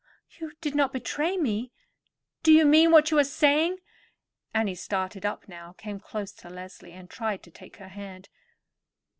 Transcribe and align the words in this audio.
"You 0.39 0.53
did 0.61 0.73
not 0.73 0.93
betray 0.93 1.37
me? 1.37 1.71
Do 2.41 2.51
you 2.51 2.65
mean 2.65 2.89
what 2.89 3.11
you 3.11 3.19
are 3.19 3.23
saying?" 3.23 3.77
Annie 4.51 4.73
started 4.73 5.27
up 5.27 5.47
now, 5.47 5.73
came 5.73 5.99
close 5.99 6.31
to 6.31 6.49
Leslie, 6.49 6.93
and 6.93 7.07
tried 7.07 7.43
to 7.43 7.51
take 7.51 7.77
her 7.77 7.89
hand. 7.89 8.27